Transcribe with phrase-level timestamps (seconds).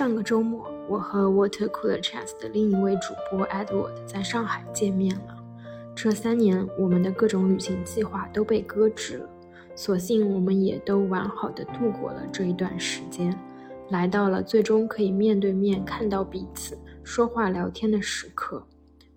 [0.00, 5.36] 上个周末，我和 Water Cooler Chat 的另一位主播 Edward 在上海见面了。
[5.94, 9.28] 这三年，我们的各种旅行计划都被搁置了，
[9.76, 13.38] 所幸我们也都完好的度过了这一段时间，
[13.90, 18.66] 来到了最终可以面对面看到彼此、说话聊天的时刻。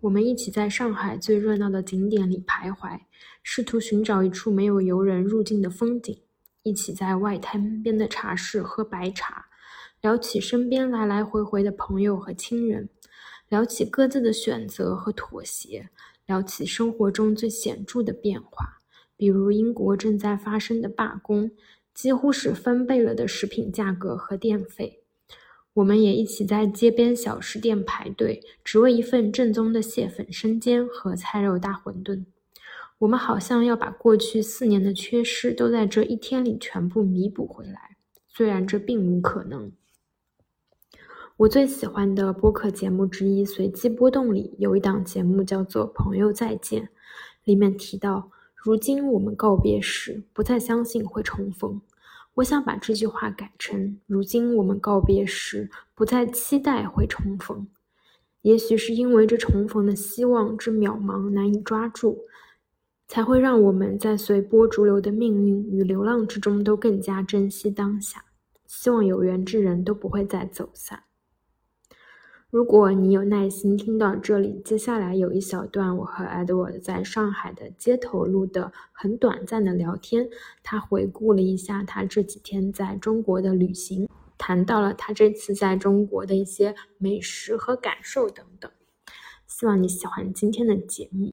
[0.00, 2.98] 我们一起在上海最热闹的景点里徘徊，
[3.42, 6.22] 试图寻找一处没有游人入境的风景，
[6.62, 9.44] 一起在外滩边的茶室喝白茶。
[10.00, 12.88] 聊起身边来来回回的朋友和亲人，
[13.50, 15.90] 聊起各自的选择和妥协，
[16.24, 18.80] 聊起生活中最显著的变化，
[19.14, 21.50] 比如英国正在发生的罢工，
[21.92, 25.02] 几乎是翻倍了的食品价格和电费。
[25.74, 32.24] 我们也一起在街边小吃店排队，只为一份正宗的蟹粉生煎和菜肉大馄饨。
[33.00, 39.70] 我们好像要把过去四年的缺失都在这一天里全部弥补回来，虽然这并无可能。
[41.40, 46.82] 我最喜欢的播客节目之一《随机波动》里有一档节目叫做《朋友再见》，
[47.44, 51.80] 里面提到，如今我们告别时不再相信会重逢。
[52.34, 57.66] 我想把这句话改成：如今我们告别时不再期待会重逢。
[58.42, 62.18] 也许是因为这重逢的希望之渺茫难以抓住，
[63.08, 68.26] 才会让我们在随波逐流的命运与流浪之中都更加珍惜当下。
[68.66, 71.04] 希望有缘之人都不会再走散。
[72.50, 80.28] 如果你有耐心听到这里，接下来有一小段我和 Edward 在上海的街头录的很短暂的聊天。
[80.64, 88.68] 他回顾了一下他这几天在中国的旅行，谈到了他这次在中国的一些美食和感受等等。
[89.46, 91.32] 希望你喜欢今天的节目。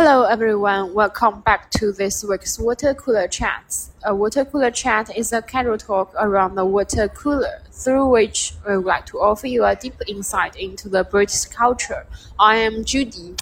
[0.00, 3.90] Hello everyone, welcome back to this week's Water Cooler Chats.
[4.04, 8.76] A water cooler chat is a casual talk around the water cooler, through which we
[8.76, 12.06] would like to offer you a deep insight into the British culture.
[12.38, 13.34] I am Judy.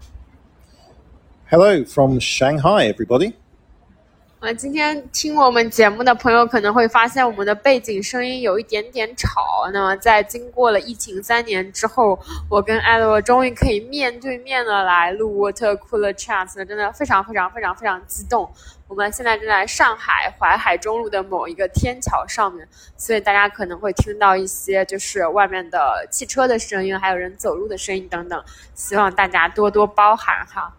[1.51, 3.37] Hello from Shanghai, everybody.
[4.47, 9.69] 呃，今天听我们节目的朋友可能会发现我们的背景声音有一点点吵。
[9.73, 12.17] 那么，在经过了疫情三年之后，
[12.49, 18.49] 我跟艾洛终于可以面对面的来录 Water Cooler Chats，真的非常非常非常非常激动。
[18.87, 28.41] 我们现在正在上海淮海中路的某一个天桥上面，所以大家可能会听到一些就是外面的汽车的声音，还有人走路的声音等等，
[28.77, 30.73] 希望大家多多包涵哈。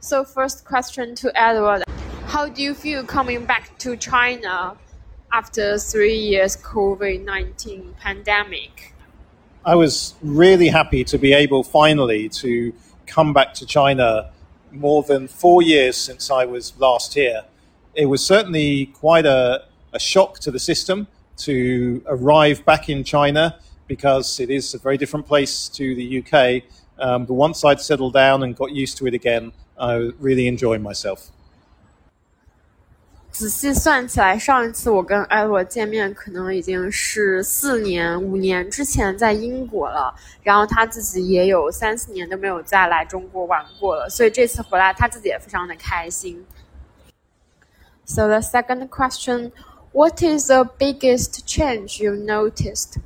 [0.00, 1.84] So first question to Edward.
[2.32, 4.74] How do you feel coming back to China
[5.30, 8.94] after three years COVID 19 pandemic?
[9.66, 12.72] I was really happy to be able finally to
[13.06, 14.30] come back to China
[14.70, 17.42] more than four years since I was last here.
[17.94, 21.08] It was certainly quite a, a shock to the system
[21.44, 26.62] to arrive back in China because it is a very different place to the UK.
[26.98, 30.80] Um, but once I'd settled down and got used to it again, I really enjoyed
[30.80, 31.30] myself.
[33.31, 40.15] 仔细算起来，上一次我跟艾洛见面，可能已经是四年、五年之前在英国了。
[40.41, 46.43] 然后他自己也有三四年都没有再来中国玩过了，所以这次回来，他自己也非常的开心。
[48.05, 49.51] So the second question,
[49.91, 52.97] what is the biggest change you noticed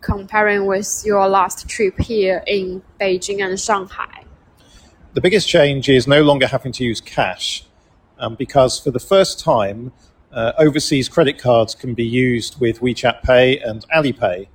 [0.00, 4.24] comparing with your last trip here in Beijing and Shanghai?
[5.14, 7.62] The biggest change is no longer having to use cash
[8.21, 9.91] um, because for the first time,
[10.31, 14.47] uh, overseas credit cards can be used with WeChat Pay and Alipay.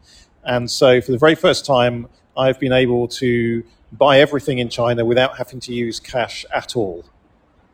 [0.44, 5.04] And so, for the very first time, I've been able to buy everything in China
[5.04, 7.04] without having to use cash at all.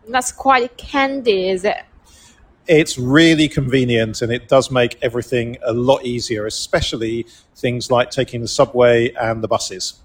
[0.08, 1.82] That's quite handy, is it?
[2.66, 7.26] It's really convenient and it does make everything a lot easier, especially
[7.56, 10.01] things like taking the subway and the buses.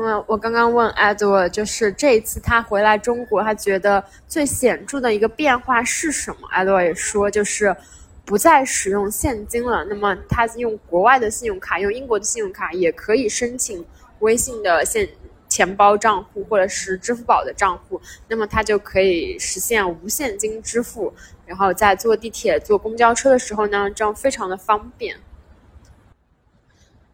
[0.00, 6.46] 嗯，我刚刚问艾德，就是这一次他回来中国，他觉得最显著的一个变化是什么？
[6.52, 7.74] 艾德也说，就是
[8.24, 9.84] 不再使用现金了。
[9.86, 13.84] 那么他用国外的信用卡，用英国的信用卡也可以申请
[14.20, 15.08] 微信的现
[15.48, 21.12] 钱包账户或者是支付宝的账户，那么他就可以实现无现金支付。
[21.44, 25.16] 然后在坐地铁、坐公交车的时候呢，这样非常的方便。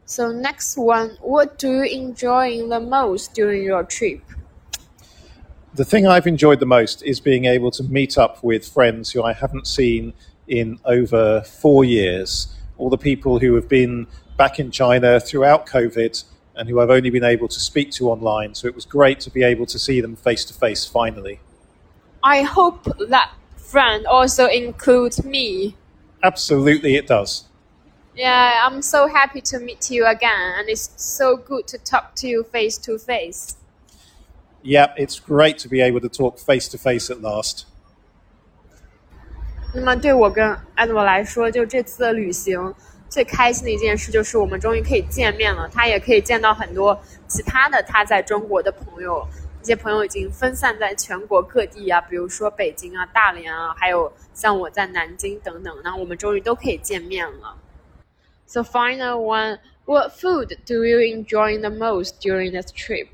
[0.06, 4.20] So next one, what do you enjoy the most during your trip?
[5.74, 9.22] The thing I've enjoyed the most is being able to meet up with friends who
[9.22, 10.12] I haven't seen
[10.46, 12.54] in over four years.
[12.76, 14.06] All the people who have been
[14.36, 16.22] back in China throughout COVID
[16.54, 18.54] and who I've only been able to speak to online.
[18.54, 21.40] So it was great to be able to see them face to face finally.
[22.22, 25.76] I hope that friend also includes me.
[26.22, 27.44] Absolutely, it does.
[28.15, 32.27] Yeah, I'm so happy to meet you again, and it's so good to talk to
[32.27, 33.55] you face to face.
[34.63, 37.63] Yep, it's great to be able to talk face to face at last.
[39.73, 42.73] 那么对我跟艾德来说，就这次的旅行
[43.07, 45.69] 最开心的一件事就是我们终于可以见面了。
[45.69, 49.25] 他也可以见到很多其他的他在中国的朋友，
[49.61, 55.73] 这些朋友已经分散在全国各地啊，比如说北京啊、大连啊，还有像我在南京等等。
[55.83, 57.55] 那我们终于都可以见面了。
[58.46, 63.08] So final one, what food do you enjoy the most during this trip?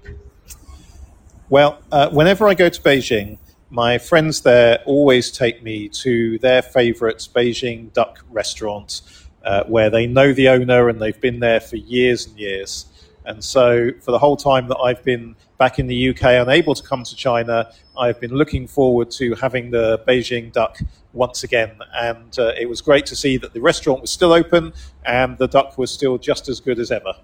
[1.48, 3.38] Well, uh, whenever I go to Beijing,
[3.70, 9.02] my friends there always take me to their favourite Beijing duck restaurant,
[9.44, 12.86] uh, where they know the owner and they've been there for years and years.
[13.29, 16.83] And so, for the whole time that I've been back in the UK, unable to
[16.83, 20.77] come to China, I've been looking forward to having the Beijing duck
[21.11, 21.71] once again.
[21.93, 25.47] And uh, it was great to see that the restaurant was still open and the
[25.47, 27.15] duck was still just as good as ever.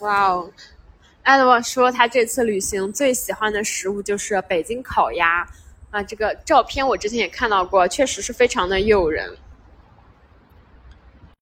[0.00, 0.52] Wow.
[1.22, 5.46] 艾德说，他这次旅行最喜欢的食物就是北京烤鸭
[5.90, 6.02] 啊！
[6.02, 9.34] 这个照片我之前也看到过，确实是非常的诱人。